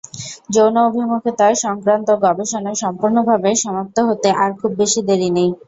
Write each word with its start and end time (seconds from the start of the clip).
যৌন 0.49 0.75
অভিমুখিতা 0.83 1.47
সংক্রান্ত 1.63 2.07
গবেষণা 2.23 2.71
সম্পুর্ণভাবে 2.81 3.49
সমাপ্ত 3.63 3.97
হতে 4.09 4.29
আর 4.41 4.49
খুব 4.59 4.71
বেশি 4.81 4.99
দেরি 5.09 5.29
নেই। 5.37 5.49